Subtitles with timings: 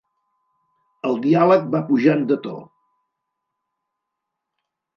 [1.09, 2.55] El diàleg va pujant de to.